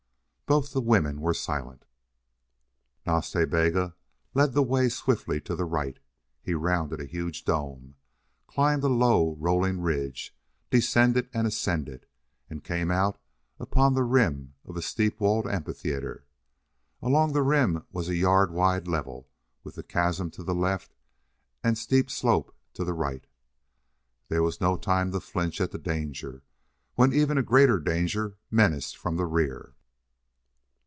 [0.47, 1.85] Both the women were silent.
[3.07, 3.95] Nas Ta Bega
[4.33, 5.97] led the way swiftly to the right.
[6.41, 7.95] He rounded a huge dome,
[8.47, 10.35] climbed a low, rolling ridge,
[10.69, 12.05] descended and ascended,
[12.49, 13.17] and came out
[13.61, 16.25] upon the rim of a steep walled amphitheater.
[17.01, 19.29] Along the rim was a yard wide level,
[19.63, 20.93] with the chasm to the left
[21.63, 23.25] and steep slope to the right.
[24.27, 26.43] There was no time to flinch at the danger,
[26.95, 29.75] when an even greater danger menaced from the rear.